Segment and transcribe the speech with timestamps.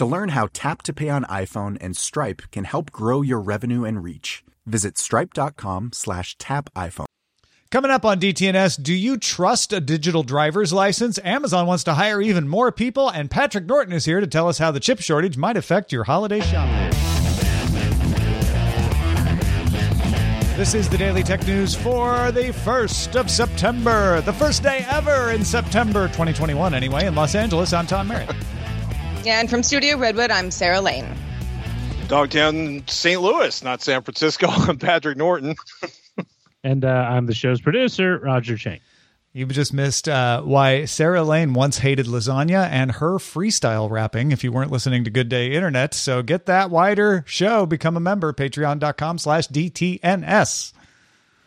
[0.00, 3.84] To learn how Tap to Pay on iPhone and Stripe can help grow your revenue
[3.84, 7.04] and reach, visit stripe.com slash tap iPhone.
[7.70, 11.18] Coming up on DTNS, do you trust a digital driver's license?
[11.22, 14.56] Amazon wants to hire even more people, and Patrick Norton is here to tell us
[14.56, 16.96] how the chip shortage might affect your holiday shopping.
[20.56, 25.32] This is the Daily Tech News for the 1st of September, the first day ever
[25.32, 27.74] in September 2021, anyway, in Los Angeles.
[27.74, 28.34] I'm Tom Merritt.
[29.26, 31.06] And from Studio Redwood, I'm Sarah Lane.
[32.08, 33.20] Dogtown, St.
[33.20, 34.46] Louis, not San Francisco.
[34.50, 35.56] I'm Patrick Norton.
[36.64, 38.80] and uh, I'm the show's producer, Roger Chang.
[39.32, 44.42] You just missed uh, why Sarah Lane once hated lasagna and her freestyle rapping if
[44.42, 45.94] you weren't listening to Good Day Internet.
[45.94, 47.64] So get that wider show.
[47.64, 48.32] Become a member.
[48.32, 50.72] Patreon.com slash DTNS.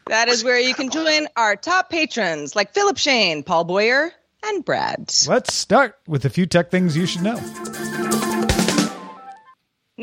[0.07, 4.13] That is where you can join our top patrons like Philip Shane, Paul Boyer,
[4.45, 5.13] and Brad.
[5.27, 7.39] Let's start with a few tech things you should know.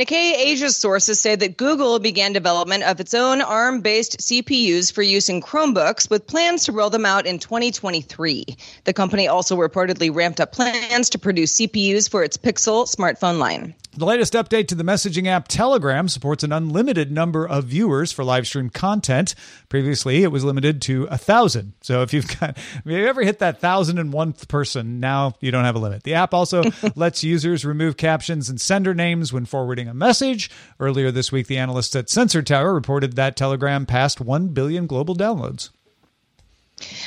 [0.00, 5.02] Nikkei Asia's sources say that Google began development of its own ARM based CPUs for
[5.02, 8.46] use in Chromebooks with plans to roll them out in 2023.
[8.84, 13.74] The company also reportedly ramped up plans to produce CPUs for its Pixel smartphone line.
[13.92, 18.24] The latest update to the messaging app Telegram supports an unlimited number of viewers for
[18.24, 19.34] live stream content.
[19.68, 21.72] Previously, it was limited to a thousand.
[21.82, 25.50] So if you've got, if you ever hit that thousand and one person, now you
[25.50, 26.04] don't have a limit.
[26.04, 26.62] The app also
[26.94, 30.50] lets users remove captions and sender names when forwarding a message.
[30.78, 35.14] Earlier this week, the analysts at Sensor Tower reported that Telegram passed 1 billion global
[35.14, 35.70] downloads.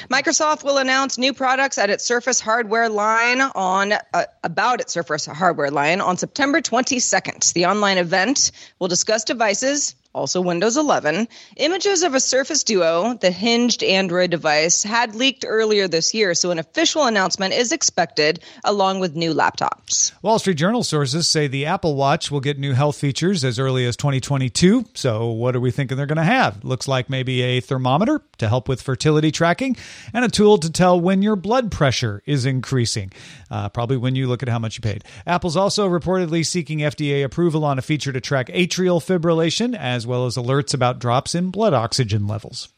[0.09, 5.25] Microsoft will announce new products at its Surface hardware line on uh, about its Surface
[5.25, 7.53] hardware line on September 22nd.
[7.53, 11.27] The online event will discuss devices, also Windows 11.
[11.57, 16.51] Images of a Surface Duo, the hinged Android device, had leaked earlier this year, so
[16.51, 20.11] an official announcement is expected along with new laptops.
[20.21, 23.85] Wall Street Journal sources say the Apple Watch will get new health features as early
[23.85, 24.85] as 2022.
[24.93, 26.63] So, what are we thinking they're going to have?
[26.63, 29.75] Looks like maybe a thermometer to help with fertility tracking
[30.13, 33.11] and a tool to tell when your blood pressure is increasing,
[33.49, 35.03] uh, probably when you look at how much you paid.
[35.25, 40.25] Apple's also reportedly seeking FDA approval on a feature to track atrial fibrillation as well
[40.25, 42.69] as alerts about drops in blood oxygen levels.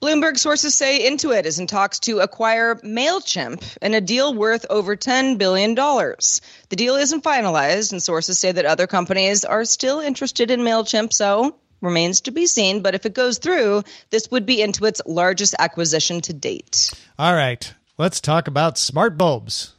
[0.00, 4.96] Bloomberg sources say Intuit is in talks to acquire MailChimp in a deal worth over
[4.96, 5.74] $10 billion.
[5.74, 11.12] The deal isn't finalized, and sources say that other companies are still interested in MailChimp,
[11.12, 12.82] so remains to be seen.
[12.82, 16.92] But if it goes through, this would be Intuit's largest acquisition to date.
[17.18, 19.74] All right, let's talk about smart bulbs.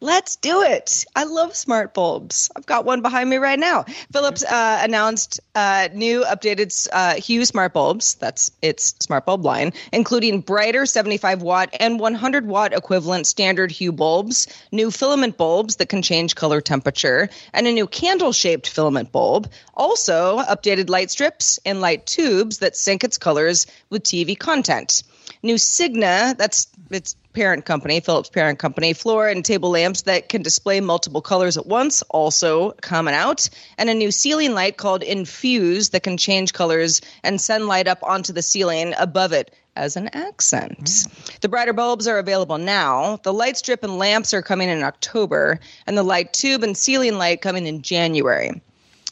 [0.00, 1.06] Let's do it.
[1.16, 2.50] I love smart bulbs.
[2.54, 3.84] I've got one behind me right now.
[4.12, 8.16] Philips uh, announced uh, new updated uh, Hue smart bulbs.
[8.16, 13.90] That's its smart bulb line, including brighter 75 watt and 100 watt equivalent standard Hue
[13.90, 19.12] bulbs, new filament bulbs that can change color temperature, and a new candle shaped filament
[19.12, 19.50] bulb.
[19.72, 25.04] Also, updated light strips and light tubes that sync its colors with TV content.
[25.42, 30.42] New Signa, that's its parent company, Philips parent company, floor and table lamps that can
[30.42, 33.48] display multiple colors at once, also coming out,
[33.78, 38.02] and a new ceiling light called Infuse that can change colors and send light up
[38.02, 40.84] onto the ceiling above it as an accent.
[40.84, 41.40] Mm.
[41.40, 43.18] The brighter bulbs are available now.
[43.22, 47.18] The light strip and lamps are coming in October, and the light tube and ceiling
[47.18, 48.62] light coming in January.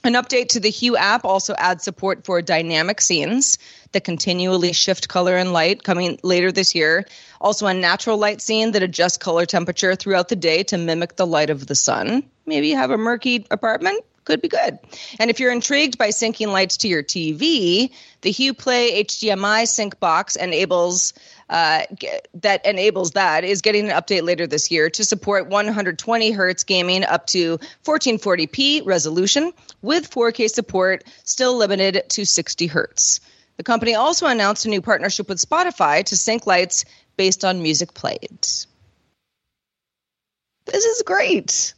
[0.02, 3.58] An update to the Hue app also adds support for dynamic scenes
[3.94, 7.06] that continually shift color and light coming later this year.
[7.40, 11.26] Also, a natural light scene that adjusts color temperature throughout the day to mimic the
[11.26, 12.22] light of the sun.
[12.46, 14.78] Maybe you have a murky apartment, could be good.
[15.18, 17.90] And if you're intrigued by syncing lights to your TV,
[18.22, 21.12] the Hue Play HDMI sync box enables
[21.50, 21.82] uh,
[22.34, 27.04] that enables that is getting an update later this year to support 120 hertz gaming
[27.04, 29.52] up to 1440p resolution
[29.82, 33.20] with 4K support, still limited to 60 hertz.
[33.56, 36.84] The company also announced a new partnership with Spotify to sync lights
[37.16, 38.46] based on music played.
[40.66, 41.74] This is great.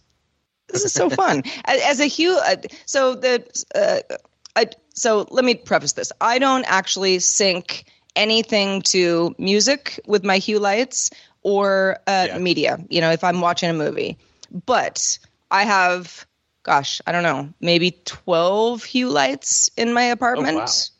[0.69, 1.43] This is so fun.
[1.65, 2.57] As, a Hue, uh,
[2.87, 3.45] so the
[3.75, 4.17] uh,
[4.57, 6.13] I, so let me preface this.
[6.21, 7.85] I don't actually sync
[8.17, 11.11] anything to music with my hue lights
[11.43, 12.39] or uh, yeah.
[12.39, 14.17] media, you know, if I'm watching a movie.
[14.65, 15.19] But
[15.51, 16.27] I have,
[16.63, 20.57] gosh, I don't know, maybe 12 hue lights in my apartment.
[20.57, 20.96] Oh, wow.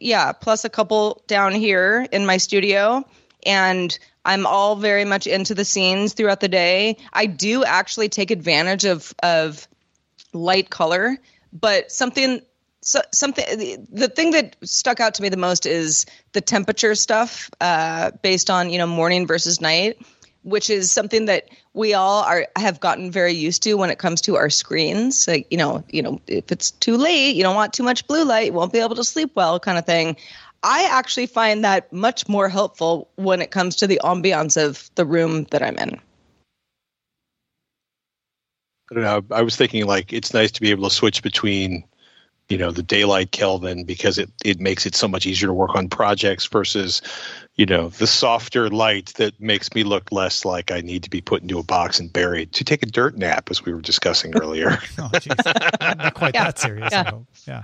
[0.00, 3.04] Yeah, plus a couple down here in my studio.
[3.44, 6.96] And I'm all very much into the scenes throughout the day.
[7.12, 9.66] I do actually take advantage of of
[10.32, 11.16] light color,
[11.52, 12.42] but something
[12.82, 16.94] so something the the thing that stuck out to me the most is the temperature
[16.94, 19.98] stuff uh, based on you know morning versus night
[20.42, 24.20] which is something that we all are have gotten very used to when it comes
[24.22, 25.26] to our screens.
[25.26, 28.24] Like you know you know if it's too late you don't want too much blue
[28.24, 30.16] light you won't be able to sleep well kind of thing.
[30.62, 35.06] I actually find that much more helpful when it comes to the ambiance of the
[35.06, 36.00] room that i'm in.
[38.90, 39.36] I don't know.
[39.36, 41.84] I was thinking like it's nice to be able to switch between
[42.48, 45.74] you know the daylight kelvin because it it makes it so much easier to work
[45.74, 47.02] on projects versus
[47.56, 51.20] you know the softer light that makes me look less like i need to be
[51.20, 52.52] put into a box and buried.
[52.54, 54.78] To take a dirt nap as we were discussing earlier.
[55.00, 55.10] Oh,
[55.96, 56.44] not quite yeah.
[56.44, 57.12] that serious yeah.
[57.46, 57.62] Yeah.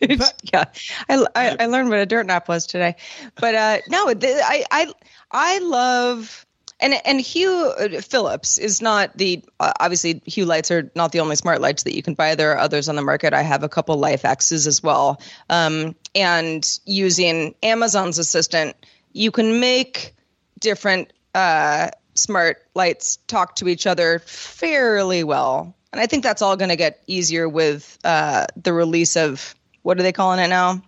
[0.52, 0.64] Yeah.
[1.08, 2.96] I, I, I learned what a dirt nap was today.
[3.36, 4.92] But uh no i i
[5.30, 6.46] i love
[6.82, 11.20] and and Hue uh, Philips is not the uh, obviously Hue lights are not the
[11.20, 12.34] only smart lights that you can buy.
[12.34, 13.32] There are others on the market.
[13.32, 15.20] I have a couple LIFX's as well.
[15.48, 18.76] Um, and using Amazon's Assistant,
[19.12, 20.14] you can make
[20.58, 25.74] different uh, smart lights talk to each other fairly well.
[25.92, 29.98] And I think that's all going to get easier with uh, the release of what
[29.98, 30.82] are they calling it now?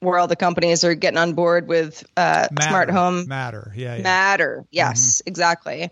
[0.00, 3.26] Where all the companies are getting on board with uh, smart home.
[3.28, 3.72] Matter.
[3.74, 4.02] Yeah, yeah.
[4.02, 4.66] matter.
[4.70, 5.28] Yes mm-hmm.
[5.28, 5.90] exactly.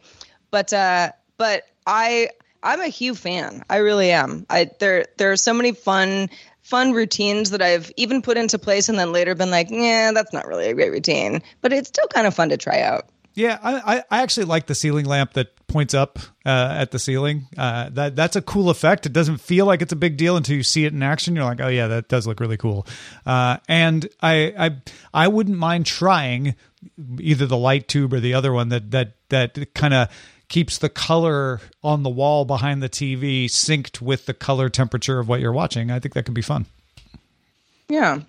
[0.51, 2.29] But uh but i
[2.63, 3.65] i'm a Hue fan.
[3.69, 4.47] I really am.
[4.49, 6.31] I there there are so many fun
[6.63, 10.33] fun routines that i've even put into place and then later been like yeah that's
[10.33, 11.43] not really a great routine.
[11.61, 14.75] But it's still kind of fun to try out yeah, I, I actually like the
[14.75, 17.49] ceiling lamp that points up uh, at the ceiling.
[17.59, 19.07] Uh, that that's a cool effect.
[19.07, 21.35] It doesn't feel like it's a big deal until you see it in action.
[21.35, 22.87] You're like, oh yeah, that does look really cool.
[23.27, 24.77] Uh, and I I
[25.13, 26.55] I wouldn't mind trying
[27.19, 30.09] either the light tube or the other one that that that kind of
[30.49, 35.29] keeps the color on the wall behind the TV synced with the color temperature of
[35.29, 35.91] what you're watching.
[35.91, 36.67] I think that could be fun.
[37.89, 38.21] Yeah,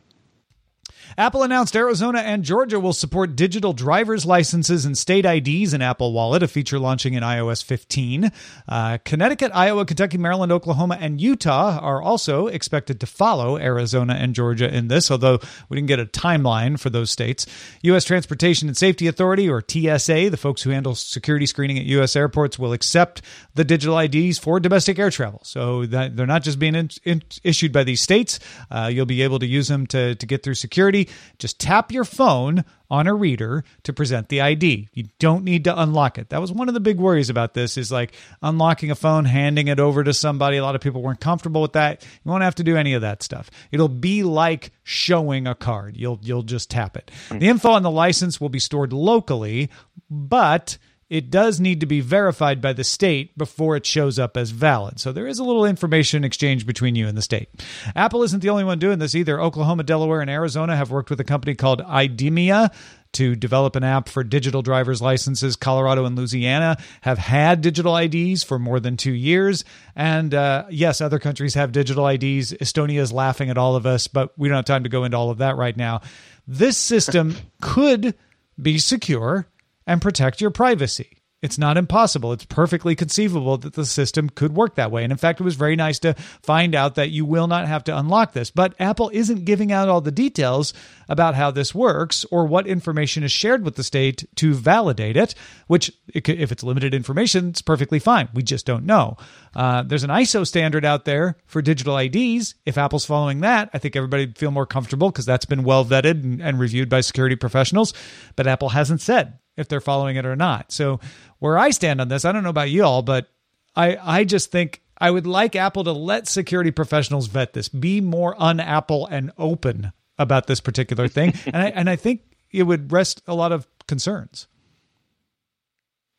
[1.18, 6.12] Apple announced Arizona and Georgia will support digital driver's licenses and state IDs in Apple
[6.12, 8.34] Wallet, a feature launching in iOS 15.
[8.68, 14.36] Uh, Connecticut, Iowa, Kentucky, Maryland, Oklahoma, and Utah are also expected to follow Arizona and
[14.36, 15.40] Georgia in this, although
[15.70, 17.46] we didn't get a timeline for those states.
[17.84, 18.04] U.S.
[18.04, 22.18] Transportation and Safety Authority, or TSA, the folks who handle security screening at U.S.
[22.18, 23.22] airports, will accept
[23.54, 25.40] the digital IDs for domestic air travel.
[25.46, 28.38] So they're not just being in, in, issued by these states.
[28.70, 31.05] Uh, you'll be able to use them to, to get through security
[31.38, 34.90] just tap your phone on a reader to present the ID.
[34.94, 36.30] You don't need to unlock it.
[36.30, 39.68] That was one of the big worries about this is like unlocking a phone, handing
[39.68, 40.58] it over to somebody.
[40.58, 42.04] A lot of people weren't comfortable with that.
[42.04, 43.50] You won't have to do any of that stuff.
[43.72, 45.98] It'll be like showing a card.
[45.98, 47.12] You'll you'll just tap it.
[47.30, 47.40] Hmm.
[47.40, 49.70] The info on the license will be stored locally,
[50.10, 50.78] but
[51.10, 55.00] it does need to be verified by the state before it shows up as valid.
[55.00, 57.50] So there is a little information exchange between you and the state.
[57.96, 59.40] Apple isn't the only one doing this either.
[59.40, 62.74] Oklahoma, Delaware, and Arizona have worked with a company called IDEMIA
[63.14, 65.56] to develop an app for digital driver's licenses.
[65.56, 69.64] Colorado and Louisiana have had digital IDs for more than two years.
[69.96, 72.52] And uh, yes, other countries have digital IDs.
[72.54, 75.18] Estonia is laughing at all of us, but we don't have time to go into
[75.18, 76.02] all of that right now.
[76.48, 78.16] This system could
[78.62, 79.48] be secure
[79.88, 81.22] and protect your privacy.
[81.46, 82.34] It's not impossible.
[82.34, 85.04] It's perfectly conceivable that the system could work that way.
[85.04, 87.84] And in fact, it was very nice to find out that you will not have
[87.84, 88.50] to unlock this.
[88.50, 90.74] But Apple isn't giving out all the details
[91.08, 95.36] about how this works or what information is shared with the state to validate it,
[95.68, 98.28] which, if it's limited information, it's perfectly fine.
[98.34, 99.18] We just don't know.
[99.56, 102.56] Uh, there's an ISO standard out there for digital IDs.
[102.66, 105.86] If Apple's following that, I think everybody would feel more comfortable because that's been well
[105.86, 107.94] vetted and, and reviewed by security professionals.
[108.36, 110.72] But Apple hasn't said if they're following it or not.
[110.72, 111.00] So
[111.40, 113.30] where I stand on this, I don't know about you all, but
[113.76, 118.00] I I just think I would like Apple to let security professionals vet this, be
[118.02, 122.22] more un-Apple and open about this particular thing, and I and I think
[122.52, 124.48] it would rest a lot of concerns.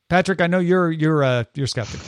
[0.09, 2.07] Patrick, I know you're you're uh, you're skeptical.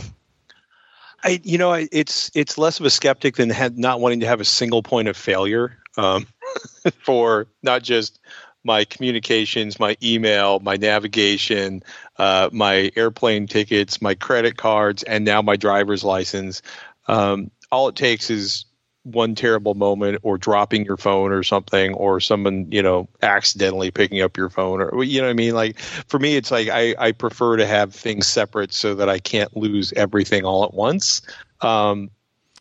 [1.24, 4.44] I, you know, it's it's less of a skeptic than not wanting to have a
[4.44, 6.28] single point of failure um,
[7.04, 8.20] for not just
[8.64, 11.82] my communications, my email, my navigation,
[12.18, 16.62] uh, my airplane tickets, my credit cards, and now my driver's license.
[17.06, 18.64] Um, all it takes is
[19.04, 24.20] one terrible moment or dropping your phone or something or someone you know accidentally picking
[24.20, 25.54] up your phone or you know what i mean?
[25.54, 29.18] Like for me it's like i, I prefer to have things separate so that i
[29.18, 31.22] can't lose everything all at once.
[31.60, 32.10] Um,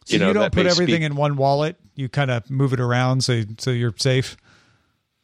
[0.06, 1.76] so you, know, you don't put everything speak- in one wallet?
[1.96, 4.38] You kind of move it around so so you're safe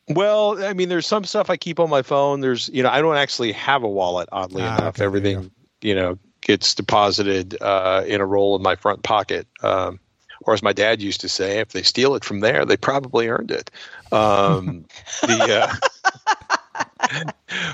[0.09, 2.41] well, I mean, there's some stuff I keep on my phone.
[2.41, 4.29] There's, you know, I don't actually have a wallet.
[4.31, 8.75] Oddly ah, enough, okay, everything, you know, gets deposited uh, in a roll in my
[8.75, 9.47] front pocket.
[9.61, 9.99] Um,
[10.41, 13.29] or as my dad used to say, if they steal it from there, they probably
[13.29, 13.71] earned it.
[14.11, 14.85] Um,
[15.21, 15.87] the uh,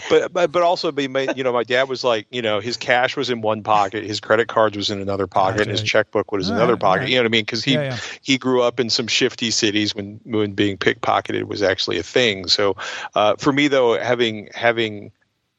[0.10, 2.78] but, but but also be made, you know my dad was like you know his
[2.78, 6.32] cash was in one pocket his credit cards was in another pocket and his checkbook
[6.32, 7.10] was in another right, pocket right.
[7.10, 7.98] you know what i mean because he yeah, yeah.
[8.22, 12.48] he grew up in some shifty cities when when being pickpocketed was actually a thing
[12.48, 12.76] so
[13.16, 15.12] uh, for me though having having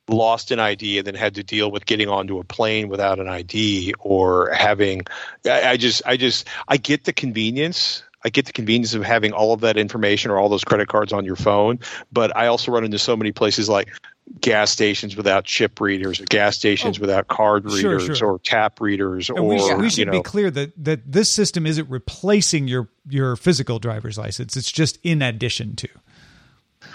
[0.08, 3.28] lost an ID and then had to deal with getting onto a plane without an
[3.28, 5.02] ID or having
[5.44, 9.32] I, I just I just I get the convenience I get the convenience of having
[9.32, 11.78] all of that information or all those credit cards on your phone,
[12.12, 13.88] but I also run into so many places like
[14.40, 18.32] gas stations without chip readers, or gas stations oh, without card readers, sure, sure.
[18.32, 21.10] or tap readers, and or we should, we should you know, be clear that that
[21.10, 25.88] this system isn't replacing your your physical driver's license; it's just in addition to.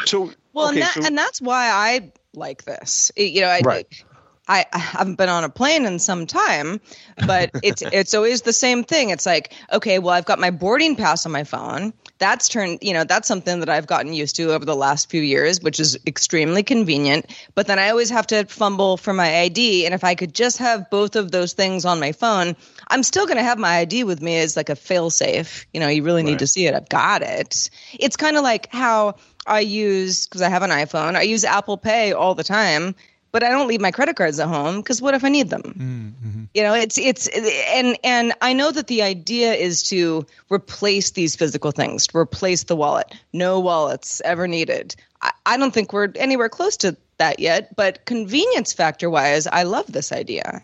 [0.06, 3.12] So well, okay, and, that, so, and that's why I like this.
[3.18, 4.04] You know, I, right.
[4.48, 6.80] I, I haven't been on a plane in some time,
[7.26, 9.10] but it's it's always the same thing.
[9.10, 11.94] It's like, okay, well, I've got my boarding pass on my phone.
[12.18, 15.22] That's turned, you know, that's something that I've gotten used to over the last few
[15.22, 17.26] years, which is extremely convenient.
[17.56, 20.60] But then I always have to fumble for my ID, and if I could just
[20.60, 22.56] have both of those things on my phone,
[22.88, 25.66] I'm still going to have my ID with me as like a fail safe.
[25.74, 26.76] You know, you really need to see it.
[26.76, 27.70] I've got it.
[27.94, 29.16] It's kind of like how
[29.48, 31.16] I use because I have an iPhone.
[31.16, 32.96] I use Apple Pay all the time
[33.36, 35.62] but I don't leave my credit cards at home because what if I need them?
[35.62, 36.44] Mm-hmm.
[36.54, 41.36] You know, it's it's and and I know that the idea is to replace these
[41.36, 43.14] physical things, to replace the wallet.
[43.34, 44.96] No wallets ever needed.
[45.22, 49.64] I, I don't think we're anywhere close to that yet, but convenience factor wise, I
[49.64, 50.64] love this idea.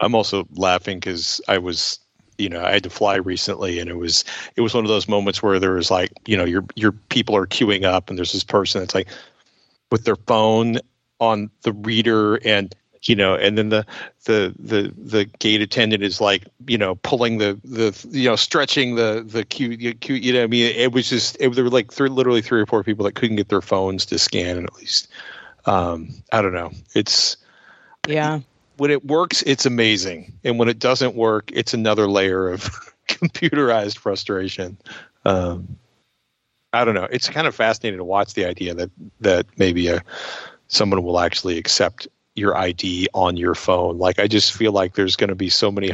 [0.00, 1.98] I'm also laughing because I was
[2.38, 4.24] you know, I had to fly recently, and it was
[4.56, 7.36] it was one of those moments where there was like, you know, your your people
[7.36, 9.08] are queuing up, and there's this person that's like
[9.90, 10.78] with their phone
[11.20, 13.86] on the reader and you know and then the
[14.24, 18.96] the the the gate attendant is like you know pulling the the you know stretching
[18.96, 22.08] the the queue you know i mean it was just it, there were like three
[22.08, 25.08] literally three or four people that couldn't get their phones to scan at least.
[25.66, 26.70] Um i don't know.
[26.94, 27.36] It's
[28.06, 28.40] yeah.
[28.78, 30.32] when it works it's amazing.
[30.44, 32.62] And when it doesn't work it's another layer of
[33.08, 34.78] computerized frustration.
[35.24, 35.78] Um
[36.72, 37.08] i don't know.
[37.10, 40.02] It's kind of fascinating to watch the idea that that maybe a
[40.68, 42.08] someone will actually accept
[42.38, 43.98] your ID on your phone.
[43.98, 45.90] Like I just feel like there's going to be so many,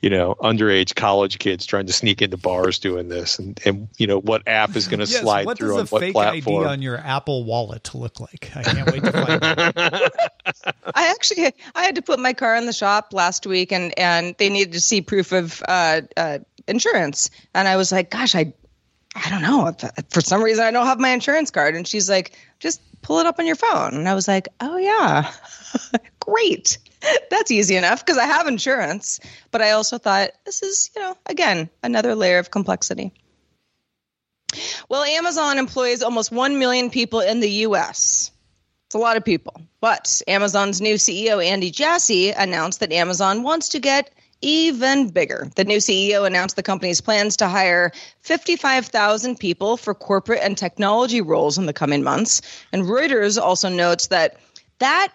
[0.00, 4.06] you know, underage college kids trying to sneak into bars doing this, and and you
[4.06, 6.64] know what app is going to yes, slide what through on what platform.
[6.64, 8.50] ID on your Apple Wallet look like?
[8.54, 9.76] I can't wait to find out.
[10.94, 14.34] I actually I had to put my car in the shop last week, and and
[14.38, 18.52] they needed to see proof of uh, uh, insurance, and I was like, gosh, I
[19.14, 19.74] I don't know.
[20.10, 21.74] For some reason, I don't have my insurance card.
[21.74, 23.94] And she's like, just pull it up on your phone.
[23.94, 25.30] And I was like, oh, yeah,
[26.20, 26.78] great.
[27.30, 29.20] That's easy enough because I have insurance.
[29.52, 33.12] But I also thought this is, you know, again, another layer of complexity.
[34.88, 38.32] Well, Amazon employs almost 1 million people in the US.
[38.86, 39.54] It's a lot of people.
[39.80, 44.10] But Amazon's new CEO, Andy Jassy, announced that Amazon wants to get
[44.42, 45.48] even bigger.
[45.56, 51.20] The new CEO announced the company's plans to hire 55,000 people for corporate and technology
[51.20, 52.42] roles in the coming months.
[52.72, 54.36] And Reuters also notes that
[54.78, 55.12] that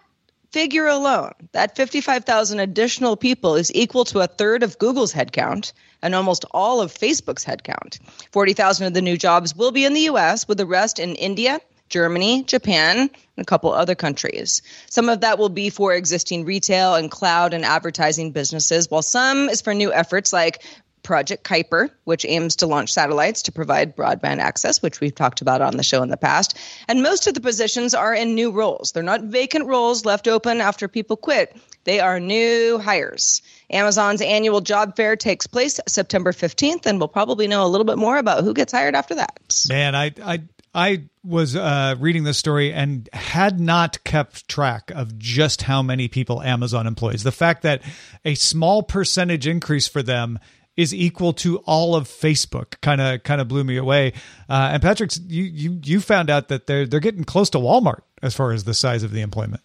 [0.52, 6.14] figure alone, that 55,000 additional people is equal to a third of Google's headcount and
[6.14, 8.00] almost all of Facebook's headcount.
[8.32, 11.62] 40,000 of the new jobs will be in the US, with the rest in India,
[11.92, 14.62] Germany, Japan, and a couple other countries.
[14.90, 19.50] Some of that will be for existing retail and cloud and advertising businesses, while some
[19.50, 20.64] is for new efforts like
[21.04, 25.62] Project Kuiper, which aims to launch satellites to provide broadband access, which we've talked about
[25.62, 26.58] on the show in the past.
[26.88, 28.92] And most of the positions are in new roles.
[28.92, 31.56] They're not vacant roles left open after people quit.
[31.84, 33.42] They are new hires.
[33.72, 37.98] Amazon's annual job fair takes place September 15th, and we'll probably know a little bit
[37.98, 39.66] more about who gets hired after that.
[39.68, 40.42] Man, I I
[40.74, 46.08] I was uh, reading this story and had not kept track of just how many
[46.08, 47.24] people Amazon employs.
[47.24, 47.82] The fact that
[48.24, 50.40] a small percentage increase for them
[50.78, 54.14] is equal to all of Facebook kind of kind of blew me away.
[54.50, 58.02] Uh, and Patrick, you you you found out that they're they're getting close to Walmart
[58.22, 59.62] as far as the size of the employment.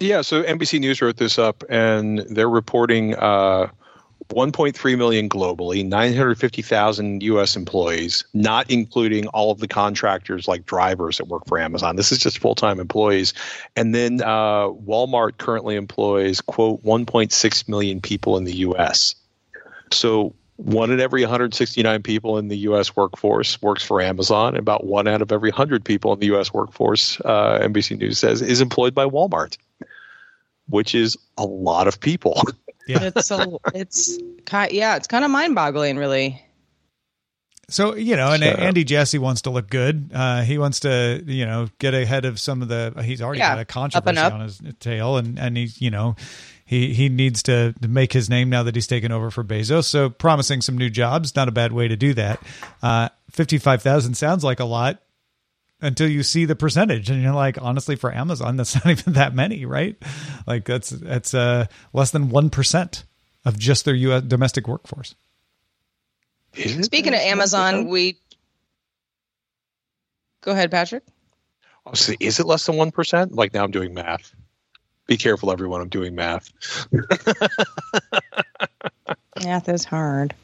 [0.00, 3.68] Yeah, so NBC News wrote this up, and they're reporting uh,
[4.28, 7.56] 1.3 million globally, 950,000 U.S.
[7.56, 11.96] employees, not including all of the contractors like drivers that work for Amazon.
[11.96, 13.32] This is just full time employees.
[13.74, 19.14] And then uh, Walmart currently employs, quote, 1.6 million people in the U.S.
[19.92, 22.94] So one in every 169 people in the U.S.
[22.96, 24.56] workforce works for Amazon.
[24.56, 26.52] About one out of every 100 people in the U.S.
[26.52, 29.56] workforce, uh, NBC News says, is employed by Walmart
[30.68, 32.40] which is a lot of people.
[32.88, 33.10] Yeah.
[33.14, 36.42] it's a, it's kind yeah, it's kind of mind-boggling really.
[37.68, 40.10] So you know, and Andy Jassy wants to look good.
[40.14, 42.94] Uh, he wants to, you know, get ahead of some of the.
[43.04, 46.16] He's already yeah, got a controversy on his tail, and and he's, you know,
[46.64, 49.84] he he needs to make his name now that he's taken over for Bezos.
[49.84, 52.42] So promising some new jobs, not a bad way to do that.
[52.82, 55.02] Uh, Fifty five thousand sounds like a lot
[55.80, 59.34] until you see the percentage and you're like honestly for amazon that's not even that
[59.34, 59.96] many right?
[60.46, 63.04] Like that's that's uh less than 1%
[63.44, 65.14] of just their US domestic workforce.
[66.54, 68.18] Speaking of amazon we
[70.40, 71.04] go ahead patrick.
[71.94, 74.34] So is it less than 1% like now i'm doing math.
[75.06, 75.80] Be careful everyone.
[75.80, 76.52] I'm doing math.
[79.42, 80.34] Math is hard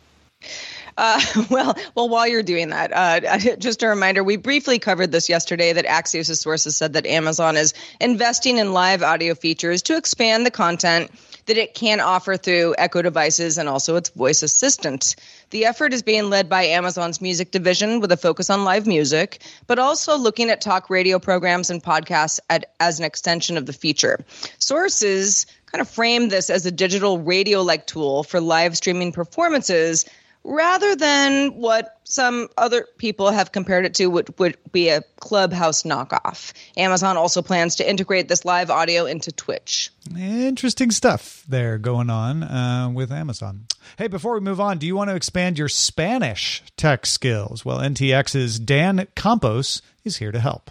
[0.97, 1.21] uh,
[1.51, 5.73] well, well, while you're doing that, uh, just a reminder: we briefly covered this yesterday.
[5.73, 10.51] That Axios' sources said that Amazon is investing in live audio features to expand the
[10.51, 11.11] content
[11.47, 15.17] that it can offer through Echo devices and also its voice assistant.
[15.51, 19.43] The effort is being led by Amazon's music division with a focus on live music,
[19.67, 23.73] but also looking at talk radio programs and podcasts at, as an extension of the
[23.73, 24.25] feature.
[24.59, 30.05] Sources kind of frame this as a digital radio like tool for live streaming performances
[30.45, 35.83] rather than what some other people have compared it to would, would be a clubhouse
[35.83, 36.53] knockoff.
[36.77, 39.91] Amazon also plans to integrate this live audio into twitch.
[40.17, 43.67] Interesting stuff there going on uh, with amazon.
[43.97, 47.65] Hey before we move on do you want to expand your spanish tech skills?
[47.65, 50.71] Well ntx's dan campos is here to help.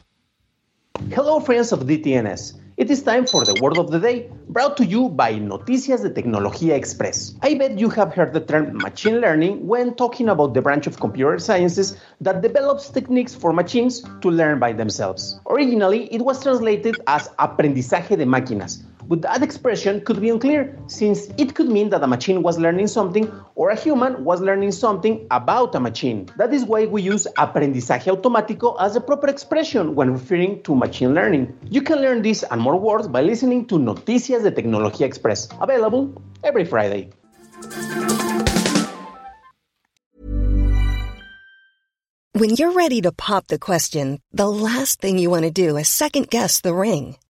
[1.12, 4.86] Hello friends of dtns it is time for the word of the day, brought to
[4.86, 7.36] you by Noticias de Tecnología Express.
[7.44, 11.00] I bet you have heard the term machine learning when talking about the branch of
[11.00, 15.40] computer sciences that develops techniques for machines to learn by themselves.
[15.50, 21.28] Originally, it was translated as aprendizaje de máquinas, but that expression could be unclear since
[21.38, 25.28] it could mean that a machine was learning something or a human was learning something
[25.32, 26.30] about a machine.
[26.38, 31.14] That is why we use aprendizaje automático as a proper expression when referring to machine
[31.14, 31.54] learning.
[31.70, 36.22] You can learn this and more words by listening to Noticias de Tecnología Express, available
[36.44, 37.10] every Friday.
[42.36, 45.88] When you're ready to pop the question, the last thing you want to do is
[45.88, 47.16] second guess the ring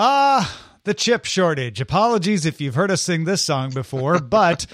[0.00, 1.80] Ah, the chip shortage.
[1.80, 4.64] Apologies if you've heard us sing this song before, but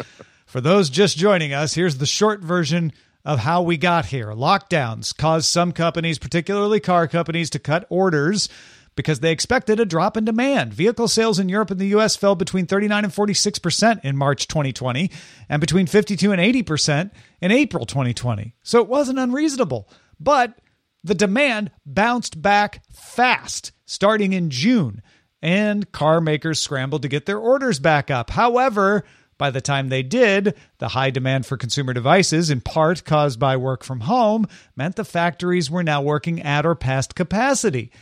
[0.44, 2.92] for those just joining us, here's the short version
[3.24, 4.26] of how we got here.
[4.32, 8.50] Lockdowns caused some companies, particularly car companies, to cut orders
[8.96, 10.74] because they expected a drop in demand.
[10.74, 15.10] Vehicle sales in Europe and the US fell between 39 and 46% in March 2020
[15.48, 17.10] and between 52 and 80%
[17.40, 18.54] in April 2020.
[18.62, 19.88] So it wasn't unreasonable.
[20.20, 20.58] But
[21.02, 25.02] the demand bounced back fast starting in June,
[25.44, 28.30] and car makers scrambled to get their orders back up.
[28.30, 29.04] However,
[29.36, 33.56] by the time they did, the high demand for consumer devices, in part caused by
[33.58, 37.92] work from home, meant the factories were now working at or past capacity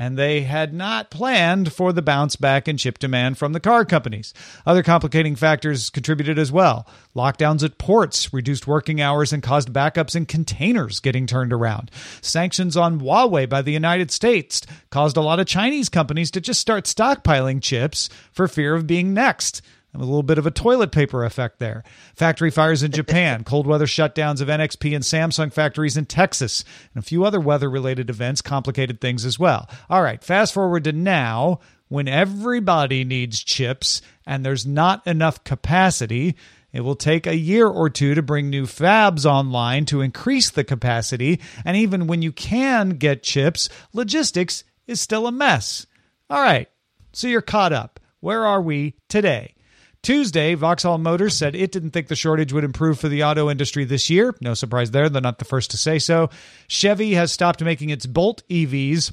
[0.00, 3.84] and they had not planned for the bounce back in chip demand from the car
[3.84, 4.32] companies.
[4.64, 6.88] Other complicating factors contributed as well.
[7.14, 11.90] Lockdowns at ports reduced working hours and caused backups in containers getting turned around.
[12.22, 16.62] Sanctions on Huawei by the United States caused a lot of Chinese companies to just
[16.62, 19.60] start stockpiling chips for fear of being next.
[19.92, 21.82] A little bit of a toilet paper effect there.
[22.14, 27.02] Factory fires in Japan, cold weather shutdowns of NXP and Samsung factories in Texas, and
[27.02, 29.68] a few other weather related events complicated things as well.
[29.88, 36.36] All right, fast forward to now when everybody needs chips and there's not enough capacity.
[36.72, 40.62] It will take a year or two to bring new fabs online to increase the
[40.62, 41.40] capacity.
[41.64, 45.86] And even when you can get chips, logistics is still a mess.
[46.30, 46.68] All right,
[47.12, 47.98] so you're caught up.
[48.20, 49.54] Where are we today?
[50.02, 53.84] Tuesday, Vauxhall Motors said it didn't think the shortage would improve for the auto industry
[53.84, 54.34] this year.
[54.40, 56.30] No surprise there, they're not the first to say so.
[56.68, 59.12] Chevy has stopped making its Bolt EVs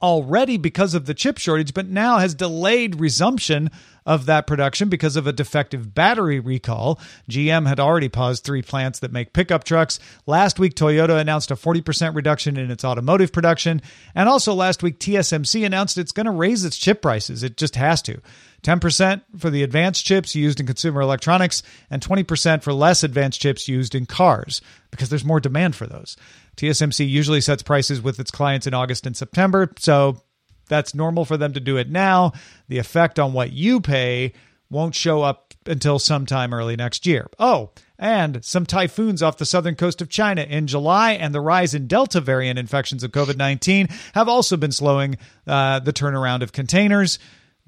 [0.00, 3.70] already because of the chip shortage, but now has delayed resumption
[4.06, 7.00] of that production because of a defective battery recall.
[7.28, 9.98] GM had already paused three plants that make pickup trucks.
[10.26, 13.82] Last week, Toyota announced a 40% reduction in its automotive production.
[14.14, 17.42] And also last week, TSMC announced it's going to raise its chip prices.
[17.42, 18.20] It just has to.
[18.62, 23.68] 10% for the advanced chips used in consumer electronics, and 20% for less advanced chips
[23.68, 26.16] used in cars, because there's more demand for those.
[26.56, 30.20] TSMC usually sets prices with its clients in August and September, so
[30.68, 32.32] that's normal for them to do it now.
[32.68, 34.32] The effect on what you pay
[34.70, 37.26] won't show up until sometime early next year.
[37.38, 41.74] Oh, and some typhoons off the southern coast of China in July, and the rise
[41.74, 45.16] in Delta variant infections of COVID 19 have also been slowing
[45.46, 47.18] uh, the turnaround of containers.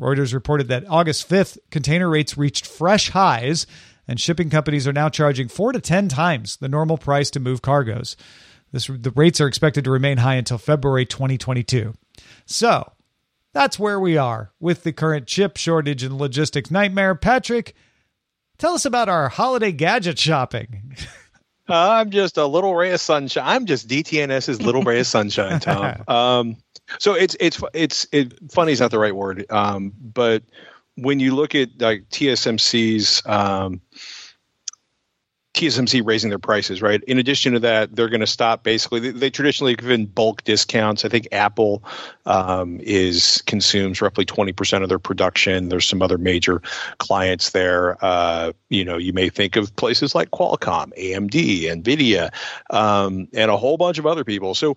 [0.00, 3.66] Reuters reported that August 5th, container rates reached fresh highs,
[4.08, 7.62] and shipping companies are now charging four to 10 times the normal price to move
[7.62, 8.16] cargoes.
[8.72, 11.94] This, the rates are expected to remain high until February 2022.
[12.46, 12.92] So
[13.52, 17.14] that's where we are with the current chip shortage and logistics nightmare.
[17.14, 17.74] Patrick,
[18.58, 20.96] tell us about our holiday gadget shopping.
[21.68, 23.44] Uh, I'm just a little ray of sunshine.
[23.46, 26.02] I'm just DTNS's little ray of sunshine, Tom.
[26.08, 26.56] Um,
[26.98, 30.42] so it's it's it's it, funny is not the right word, um, but
[30.96, 33.81] when you look at like TSMC's um,
[35.55, 37.03] TSMC raising their prices, right?
[37.05, 39.00] In addition to that, they're going to stop basically.
[39.00, 41.05] They, they, traditionally give in bulk discounts.
[41.05, 41.83] I think Apple
[42.24, 45.68] um, is consumes roughly twenty percent of their production.
[45.68, 46.62] There's some other major
[46.98, 48.03] clients there.
[48.05, 52.31] Uh, you know, you may think of places like Qualcomm, AMD, Nvidia,
[52.70, 54.55] um, and a whole bunch of other people.
[54.55, 54.76] So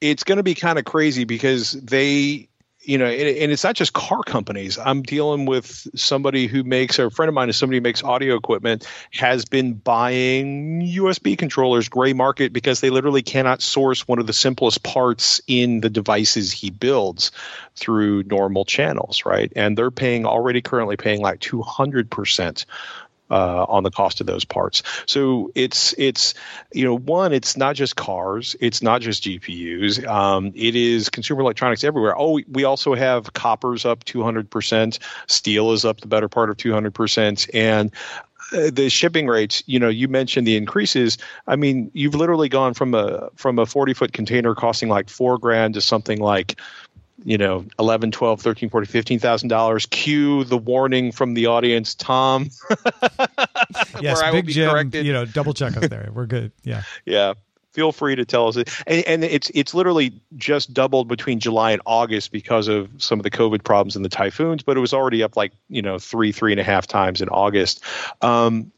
[0.00, 2.48] it's going to be kind of crazy because they
[2.88, 4.78] you know, and, it's not just car companies.
[4.78, 8.02] I'm dealing with somebody who makes, or a friend of mine is somebody who makes
[8.02, 14.18] audio equipment, has been buying USB controllers gray market because they literally cannot source one
[14.18, 17.30] of the simplest parts in the devices he builds
[17.76, 19.52] through normal channels, right?
[19.54, 22.64] And they're paying already currently paying like 200%
[23.30, 24.82] uh, on the cost of those parts.
[25.06, 26.34] So it's it's
[26.72, 31.40] you know one, it's not just cars, it's not just GPUs, um, it is consumer
[31.40, 32.14] electronics everywhere.
[32.18, 36.56] Oh, we also have copper's up 200 percent, steel is up the better part of
[36.56, 37.92] 200 percent, and
[38.52, 41.18] uh, the shipping rates, you know, you mentioned the increases.
[41.46, 45.38] I mean, you've literally gone from a from a 40 foot container costing like four
[45.38, 46.58] grand to something like
[47.24, 49.86] you know 11 12 13 40 15000 dollars.
[49.86, 52.50] Cue the warning from the audience tom.
[54.00, 55.04] Yes where I will big jim corrected.
[55.06, 56.10] you know double check us there.
[56.12, 56.52] We're good.
[56.62, 56.82] Yeah.
[57.04, 57.34] Yeah.
[57.72, 58.56] Feel free to tell us.
[58.56, 63.24] And, and it's it's literally just doubled between july and august because of some of
[63.24, 66.32] the covid problems and the typhoons but it was already up like you know three
[66.32, 67.82] three and a half times in august.
[68.22, 68.72] Um,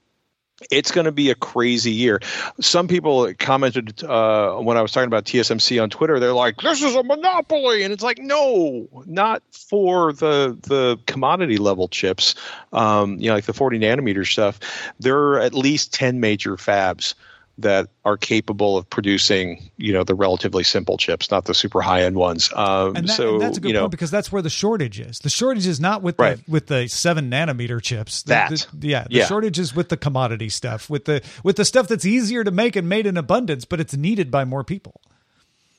[0.71, 2.21] it's going to be a crazy year.
[2.61, 6.21] Some people commented uh, when I was talking about TSMC on Twitter.
[6.21, 11.57] They're like, "This is a monopoly," and it's like, no, not for the the commodity
[11.57, 12.35] level chips.
[12.73, 14.61] Um, you know, like the 40 nanometer stuff.
[14.99, 17.15] There are at least 10 major fabs
[17.63, 22.03] that are capable of producing, you know, the relatively simple chips, not the super high
[22.03, 22.51] end ones.
[22.55, 24.51] Um, and, that, so and that's a good you know, point because that's where the
[24.51, 25.19] shortage is.
[25.21, 26.37] The shortage is not with Right.
[26.45, 28.23] the with the seven nanometer chips.
[28.23, 28.67] The- That.
[28.75, 29.27] the- yeah, the Yeah.
[29.27, 32.77] shortage is with the commodity stuff, with the with the stuff that's easier to make
[32.77, 35.01] and made in abundance, but it's needed by more people.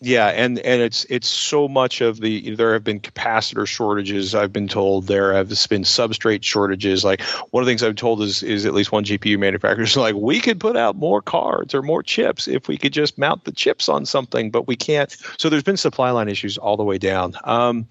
[0.04, 4.34] Yeah, and and it's it's so much of the there have been capacitor shortages.
[4.34, 7.06] I've been told there have been substrate shortages.
[7.06, 9.96] Like one of the things I've told is is at least one GPU manufacturer is
[9.98, 13.44] like we could put out more cards or more chips if we could just mount
[13.44, 15.16] the chips on something, but we can't.
[15.38, 17.36] So there's been supply line issues all the way down.
[17.44, 17.86] Um,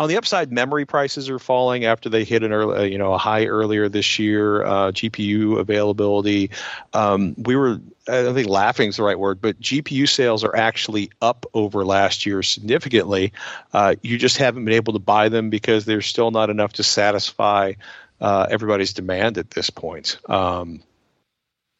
[0.00, 3.14] on the upside, memory prices are falling after they hit an early, uh, you know,
[3.14, 4.64] a high earlier this year.
[4.64, 6.50] Uh, GPU availability,
[6.92, 10.54] um, we were, I don't think laughing is the right word, but GPU sales are
[10.56, 13.32] actually up over last year significantly.
[13.72, 16.82] Uh, you just haven't been able to buy them because there's still not enough to
[16.82, 17.74] satisfy
[18.20, 20.18] uh, everybody's demand at this point.
[20.28, 20.82] Um,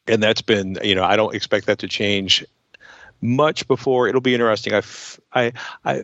[0.07, 2.45] and that's been, you know, I don't expect that to change
[3.21, 4.07] much before.
[4.07, 4.73] It'll be interesting.
[4.73, 6.03] I, f- I, I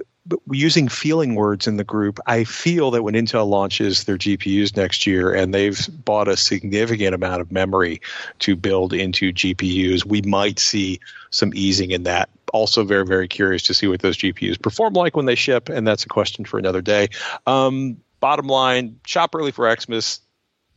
[0.52, 5.08] using feeling words in the group, I feel that when Intel launches their GPUs next
[5.08, 8.02] year and they've bought a significant amount of memory
[8.40, 11.00] to build into GPUs, we might see
[11.32, 12.30] some easing in that.
[12.54, 15.88] Also, very, very curious to see what those GPUs perform like when they ship, and
[15.88, 17.08] that's a question for another day.
[17.48, 20.20] Um, bottom line, shop early for Xmas.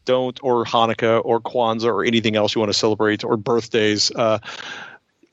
[0.04, 4.10] Don't, or Hanukkah, or Kwanzaa, or anything else you want to celebrate, or birthdays.
[4.10, 4.38] Uh,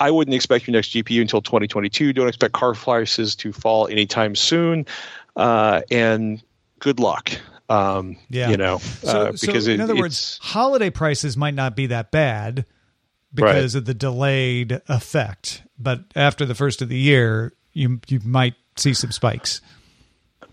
[0.01, 2.11] I wouldn't expect your next GPU until 2022.
[2.11, 4.87] Don't expect car prices to fall anytime soon.
[5.35, 6.41] Uh, and
[6.79, 7.31] good luck.
[7.69, 8.49] Um, Yeah.
[8.49, 12.09] You know, So, uh, so in it, other words, holiday prices might not be that
[12.09, 12.65] bad
[13.31, 18.55] because of the delayed effect, but after the first of the year, you you might
[18.75, 19.61] see some spikes.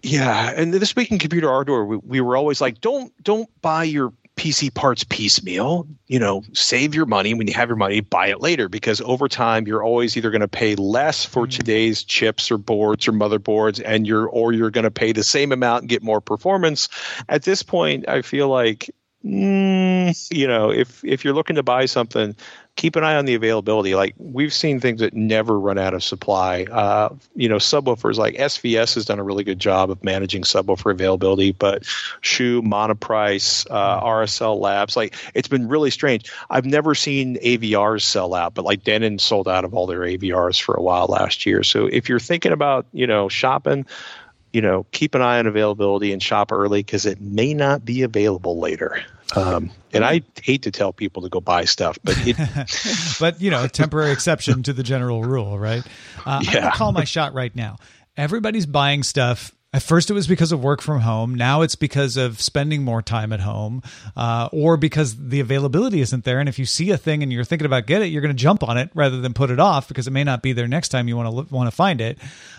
[0.03, 3.85] Yeah, and this week in computer hardware, we, we were always like, don't don't buy
[3.85, 5.87] your PC parts piecemeal.
[6.07, 9.29] You know, save your money when you have your money, buy it later because over
[9.29, 13.83] time you're always either going to pay less for today's chips or boards or motherboards,
[13.85, 16.89] and you're or you're going to pay the same amount and get more performance.
[17.29, 18.91] At this point, I feel like.
[19.25, 22.37] Mm, you know, if if you're looking to buy something,
[22.79, 23.97] keep an eye on the availability.
[23.97, 26.63] Like we've seen things that never run out of supply.
[26.63, 30.93] Uh, you know, subwoofers like SVS has done a really good job of managing subwoofer
[30.93, 31.85] availability, but
[32.21, 36.31] Shoe, Monoprice, uh, RSL Labs, like it's been really strange.
[36.51, 40.63] I've never seen AVRs sell out, but like Denon sold out of all their AVRs
[40.63, 41.65] for a while last year.
[41.65, 43.85] So if you're thinking about you know shopping.
[44.51, 48.01] You know, keep an eye on availability and shop early because it may not be
[48.01, 49.05] available later.
[49.37, 52.37] Um, and I hate to tell people to go buy stuff, but it,
[53.21, 55.85] but you know, temporary exception to the general rule, right?
[56.27, 56.53] Uh, I'm Yeah.
[56.61, 57.77] gonna call my shot right now.
[58.17, 59.55] Everybody's buying stuff.
[59.71, 61.35] At first, it was because of work from home.
[61.35, 63.83] Now it's because of spending more time at home,
[64.17, 66.41] uh, or because the availability isn't there.
[66.41, 68.43] And if you see a thing and you're thinking about get it, you're going to
[68.43, 70.89] jump on it rather than put it off because it may not be there next
[70.89, 72.17] time you want to want to find it.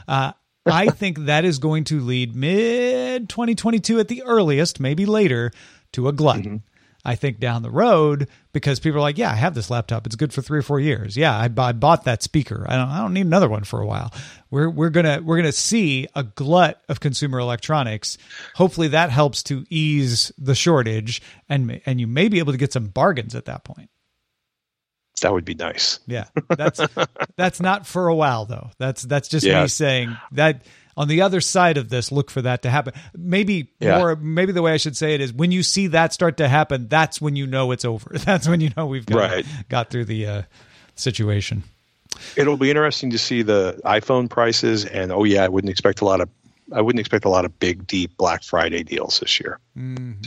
[0.07, 0.33] Uh,
[0.67, 5.51] I think that is going to lead mid 2022 at the earliest, maybe later,
[5.93, 6.39] to a glut.
[6.41, 6.57] Mm-hmm.
[7.05, 10.05] I think down the road because people are like, yeah, I have this laptop.
[10.05, 11.15] It's good for three or four years.
[11.15, 12.65] Yeah, I, I bought that speaker.
[12.67, 14.13] I don't, I don't need another one for a while.
[14.51, 18.17] We're we're gonna we're gonna see a glut of consumer electronics.
[18.55, 22.73] Hopefully, that helps to ease the shortage, and and you may be able to get
[22.73, 23.89] some bargains at that point.
[25.21, 25.99] that would be nice.
[26.05, 26.81] Yeah, that's
[27.37, 28.71] that's not for a while though.
[28.77, 29.61] That's that's just Yeah.
[29.61, 30.63] me saying that
[30.99, 32.93] on the other side of this, look for that to happen.
[33.17, 33.97] Maybe Yeah.
[33.97, 34.15] more.
[34.17, 36.87] Maybe the way I should say it is when you see that start to happen,
[36.89, 38.11] that's when you know it's over.
[38.25, 39.45] That's when you know we've got Right.
[39.69, 40.41] got through the uh,
[40.95, 41.63] situation.
[42.35, 46.05] It'll be interesting to see the iPhone prices, and oh yeah, I wouldn't expect a
[46.05, 46.29] lot of
[46.71, 49.59] I wouldn't expect a lot of big, deep Black Friday deals this year.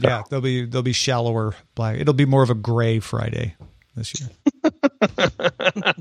[0.02, 1.98] Yeah, they'll be they'll be shallower black.
[1.98, 3.54] It'll be more of a gray Friday
[3.94, 4.30] this year.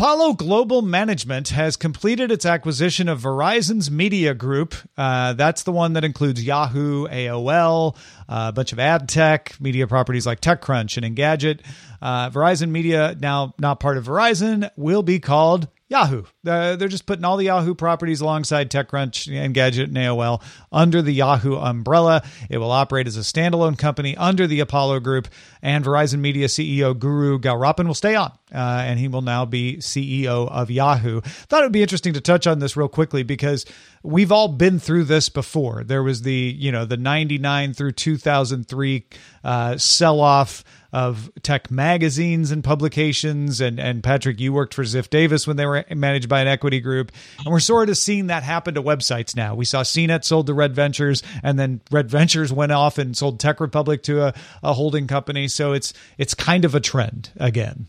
[0.00, 4.74] Apollo Global Management has completed its acquisition of Verizon's Media Group.
[4.96, 7.94] Uh, that's the one that includes Yahoo, AOL,
[8.26, 11.60] uh, a bunch of ad tech, media properties like TechCrunch and Engadget.
[12.00, 16.22] Uh, Verizon Media, now not part of Verizon, will be called Yahoo.
[16.46, 21.02] Uh, they're just putting all the Yahoo properties alongside TechCrunch and Engadget and AOL under
[21.02, 22.22] the Yahoo umbrella.
[22.48, 25.26] It will operate as a standalone company under the Apollo Group,
[25.62, 29.78] and Verizon Media CEO Guru Gowrappan will stay on, uh, and he will now be
[29.78, 31.20] CEO of Yahoo.
[31.20, 33.66] Thought it would be interesting to touch on this real quickly because
[34.02, 35.84] we've all been through this before.
[35.84, 39.06] There was the you know the '99 through 2003
[39.44, 43.60] uh, sell off of tech magazines and publications.
[43.60, 46.80] And, and Patrick, you worked for Ziff Davis when they were managed by an equity
[46.80, 47.12] group.
[47.38, 49.54] And we're sort of seeing that happen to websites now.
[49.54, 53.38] We saw CNET sold to Red Ventures, and then Red Ventures went off and sold
[53.38, 55.48] Tech Republic to a, a holding company.
[55.48, 57.86] So it's it's kind of a trend again.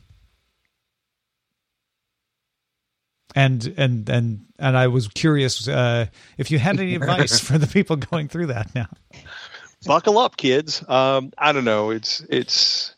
[3.36, 7.68] And and and and I was curious uh, if you had any advice for the
[7.68, 8.88] people going through that now
[9.86, 10.88] buckle up, kids.
[10.88, 11.92] Um, I don't know.
[11.92, 12.96] It's it's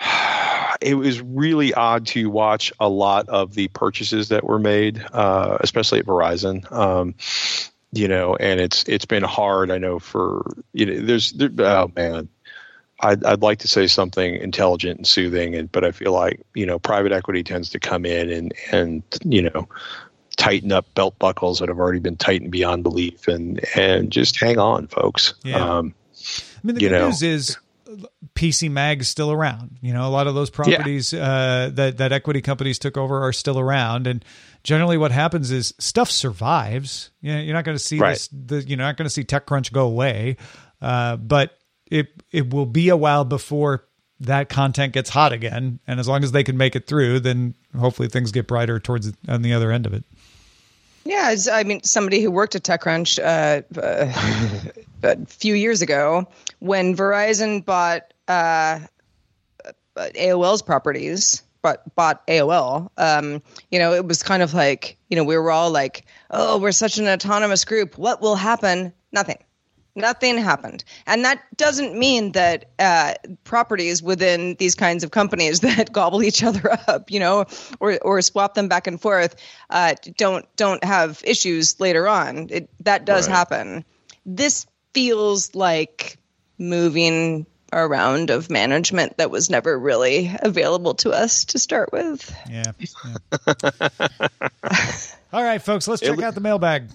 [0.80, 5.58] it was really odd to watch a lot of the purchases that were made, uh,
[5.60, 6.70] especially at Verizon.
[6.72, 7.14] Um,
[7.92, 9.70] you know, and it's it's been hard.
[9.70, 12.28] I know for you know, there's there, oh man,
[13.00, 16.66] I'd, I'd like to say something intelligent and soothing, and but I feel like you
[16.66, 19.68] know private equity tends to come in and and you know
[20.38, 24.56] tighten up belt buckles that have already been tightened beyond belief and and just hang
[24.56, 25.56] on folks yeah.
[25.56, 27.58] Um, i mean the good know, news is
[28.36, 31.22] pc mag is still around you know a lot of those properties yeah.
[31.22, 34.24] uh, that that equity companies took over are still around and
[34.62, 38.12] generally what happens is stuff survives you know, you're not going to see right.
[38.12, 40.36] this the, you're not going to see techcrunch go away
[40.80, 41.57] uh, but
[41.90, 43.84] it it will be a while before
[44.20, 47.54] that content gets hot again and as long as they can make it through then
[47.78, 50.04] hopefully things get brighter towards on the other end of it
[51.08, 54.70] yeah, I mean, somebody who worked at TechCrunch uh, uh,
[55.02, 58.80] a few years ago, when Verizon bought uh,
[59.96, 65.24] AOL's properties, but bought AOL, um, you know, it was kind of like, you know,
[65.24, 67.96] we were all like, "Oh, we're such an autonomous group.
[67.96, 69.38] What will happen?" Nothing.
[69.98, 70.84] Nothing happened.
[71.06, 76.42] And that doesn't mean that uh, properties within these kinds of companies that gobble each
[76.42, 77.46] other up, you know,
[77.80, 79.36] or, or swap them back and forth,
[79.70, 82.48] uh, don't don't have issues later on.
[82.50, 83.36] It, that does right.
[83.36, 83.84] happen.
[84.24, 86.18] This feels like
[86.58, 92.34] moving around of management that was never really available to us to start with.
[92.48, 92.72] Yeah.
[92.78, 93.88] yeah.
[95.32, 96.88] All right, folks, let's check out the mailbag.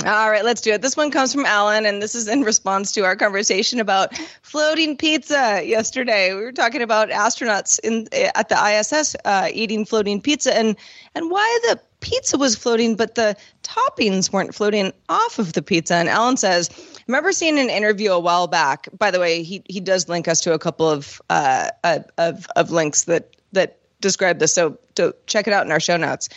[0.00, 0.80] All right, let's do it.
[0.82, 4.96] This one comes from Alan, and this is in response to our conversation about floating
[4.96, 6.34] pizza yesterday.
[6.34, 10.76] We were talking about astronauts in at the ISS uh, eating floating pizza, and
[11.14, 15.94] and why the pizza was floating, but the toppings weren't floating off of the pizza.
[15.94, 16.70] And Alan says,
[17.06, 18.88] remember seeing an interview a while back.
[18.98, 21.68] By the way, he he does link us to a couple of uh,
[22.16, 24.54] of of links that that describe this.
[24.54, 26.30] So to check it out in our show notes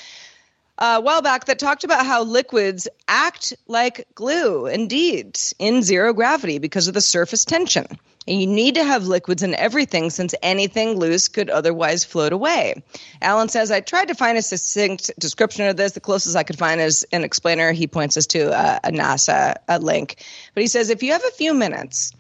[0.78, 6.60] a while back that talked about how liquids act like glue, indeed, in zero gravity
[6.60, 7.86] because of the surface tension.
[8.28, 12.82] And you need to have liquids in everything since anything loose could otherwise float away.
[13.22, 15.92] Alan says, I tried to find a succinct description of this.
[15.92, 17.72] The closest I could find is an explainer.
[17.72, 20.16] He points us to a, a NASA a link.
[20.56, 22.14] But he says, if you have a few minutes,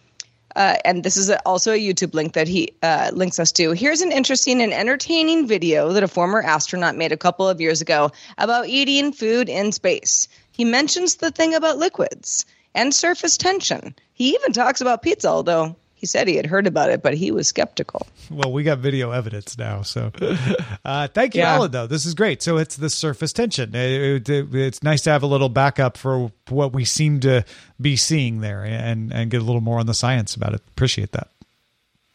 [0.56, 3.72] uh, and this is also a YouTube link that he uh, links us to.
[3.72, 7.82] Here's an interesting and entertaining video that a former astronaut made a couple of years
[7.82, 10.28] ago about eating food in space.
[10.52, 13.96] He mentions the thing about liquids and surface tension.
[14.14, 17.32] He even talks about pizza, although he said he had heard about it, but he
[17.32, 18.06] was skeptical.
[18.30, 20.12] Well, we got video evidence now, so
[20.86, 21.56] uh, thank you, yeah.
[21.56, 21.72] Alan.
[21.72, 22.44] Though this is great.
[22.44, 23.74] So it's the surface tension.
[23.74, 27.44] It, it, it's nice to have a little backup for what we seem to
[27.80, 30.62] be seeing there, and and get a little more on the science about it.
[30.70, 31.30] Appreciate that.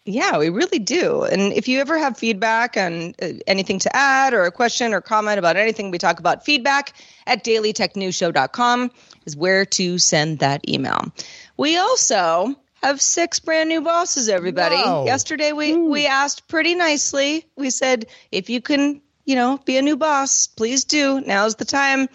[0.06, 1.24] Yeah, we really do.
[1.24, 5.00] And if you ever have feedback and uh, anything to add or a question or
[5.00, 6.94] comment about anything we talk about, feedback
[7.26, 8.90] at dailytechnewsshow.com
[9.26, 11.12] is where to send that email.
[11.58, 14.76] We also have six brand new bosses, everybody.
[14.76, 15.04] Wow.
[15.04, 15.84] Yesterday we Ooh.
[15.86, 17.46] we asked pretty nicely.
[17.56, 21.20] We said, if you can, you know, be a new boss, please do.
[21.20, 22.08] Now's the time.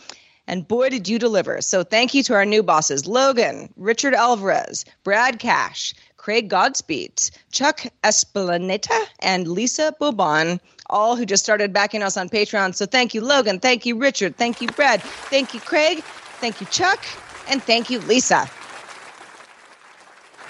[0.48, 1.62] And boy, did you deliver.
[1.62, 7.82] So thank you to our new bosses Logan, Richard Alvarez, Brad Cash, Craig Godspeed, Chuck
[8.04, 12.76] Esplaneta, and Lisa Bobon, all who just started backing us on Patreon.
[12.76, 13.60] So thank you, Logan.
[13.60, 14.38] Thank you, Richard.
[14.38, 15.02] Thank you, Brad.
[15.02, 16.04] Thank you, Craig.
[16.42, 17.04] Thank you, Chuck.
[17.48, 18.50] And thank you, Lisa.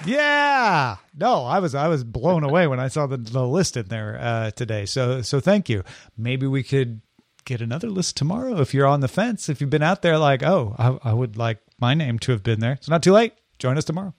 [0.06, 0.98] Yeah.
[1.18, 4.18] No, I was I was blown away when I saw the, the list in there
[4.20, 4.86] uh, today.
[4.86, 5.84] So so thank you.
[6.18, 7.02] Maybe we could
[7.46, 9.50] get another list tomorrow if you're on the fence.
[9.50, 12.44] If you've been out there like, oh, I, I would like my name to have
[12.44, 12.74] been there.
[12.74, 13.34] It's not too late.
[13.60, 14.14] Join us tomorrow.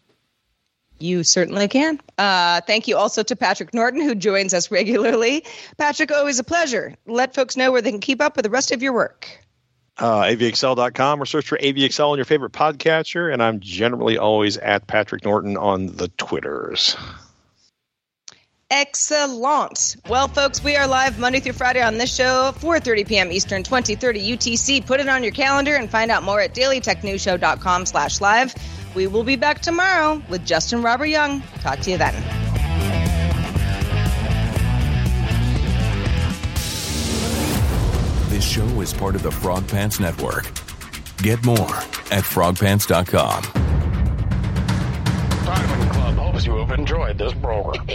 [0.99, 2.01] You certainly can.
[2.17, 5.45] Uh, thank you also to Patrick Norton, who joins us regularly.
[5.77, 6.95] Patrick, always a pleasure.
[7.07, 9.29] Let folks know where they can keep up with the rest of your work.
[9.99, 13.33] Uh, avxl.com or search for AVXL on your favorite podcatcher.
[13.33, 16.97] And I'm generally always at Patrick Norton on the Twitters.
[18.69, 19.97] Excellent.
[20.09, 23.33] Well, folks, we are live Monday through Friday on this show, 4.30 p.m.
[23.33, 24.85] Eastern, 2030 UTC.
[24.85, 28.55] Put it on your calendar and find out more at dailytechnewsshow.com slash live.
[28.95, 31.43] We will be back tomorrow with Justin Robert Young.
[31.61, 32.36] Talk to you then.
[38.57, 40.45] Show is part of the Frog Pants Network.
[41.19, 41.77] Get more
[42.11, 43.43] at frogpants.com.
[45.45, 47.87] Diamond Club hopes you have enjoyed this program.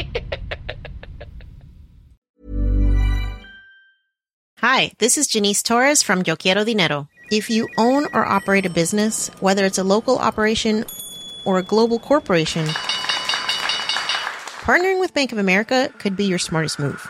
[4.58, 7.10] Hi, this is Janice Torres from Yo Quiero Dinero.
[7.32, 10.86] If you own or operate a business, whether it's a local operation
[11.44, 12.68] or a global corporation,
[14.68, 17.10] partnering with Bank of America could be your smartest move.